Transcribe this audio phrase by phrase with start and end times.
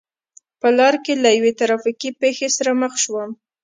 [0.61, 3.29] په لار کې له یوې ترا فیکې پېښې سره مخ شوم.